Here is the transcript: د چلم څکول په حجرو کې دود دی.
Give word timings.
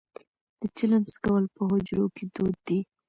د 0.59 0.61
چلم 0.77 1.03
څکول 1.13 1.43
په 1.55 1.61
حجرو 1.69 2.05
کې 2.15 2.23
دود 2.33 2.55
دی. 2.67 2.79